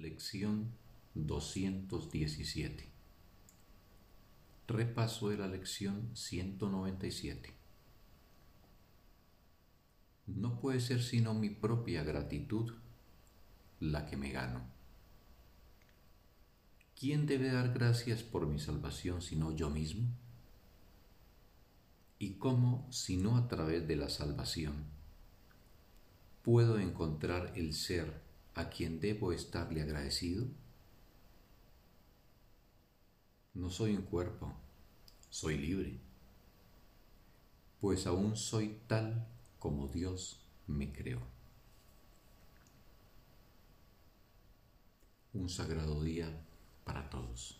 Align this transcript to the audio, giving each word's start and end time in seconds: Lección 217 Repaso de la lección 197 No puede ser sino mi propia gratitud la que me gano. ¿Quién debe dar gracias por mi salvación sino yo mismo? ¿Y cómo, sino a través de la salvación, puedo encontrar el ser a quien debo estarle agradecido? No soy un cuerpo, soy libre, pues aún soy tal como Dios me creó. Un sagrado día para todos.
Lección 0.00 0.72
217 1.14 2.88
Repaso 4.66 5.28
de 5.28 5.36
la 5.36 5.46
lección 5.46 6.08
197 6.14 7.52
No 10.26 10.58
puede 10.58 10.80
ser 10.80 11.02
sino 11.02 11.34
mi 11.34 11.50
propia 11.50 12.02
gratitud 12.02 12.72
la 13.78 14.06
que 14.06 14.16
me 14.16 14.30
gano. 14.30 14.62
¿Quién 16.98 17.26
debe 17.26 17.52
dar 17.52 17.74
gracias 17.74 18.22
por 18.22 18.46
mi 18.46 18.58
salvación 18.58 19.20
sino 19.20 19.54
yo 19.54 19.68
mismo? 19.68 20.08
¿Y 22.18 22.36
cómo, 22.36 22.88
sino 22.90 23.36
a 23.36 23.48
través 23.48 23.86
de 23.86 23.96
la 23.96 24.08
salvación, 24.08 24.84
puedo 26.42 26.78
encontrar 26.78 27.52
el 27.54 27.74
ser 27.74 28.29
a 28.60 28.70
quien 28.70 29.00
debo 29.00 29.32
estarle 29.32 29.82
agradecido? 29.82 30.46
No 33.54 33.70
soy 33.70 33.96
un 33.96 34.02
cuerpo, 34.02 34.52
soy 35.28 35.58
libre, 35.58 35.98
pues 37.80 38.06
aún 38.06 38.36
soy 38.36 38.80
tal 38.86 39.26
como 39.58 39.88
Dios 39.88 40.46
me 40.66 40.92
creó. 40.92 41.20
Un 45.32 45.48
sagrado 45.48 46.02
día 46.02 46.44
para 46.84 47.08
todos. 47.08 47.59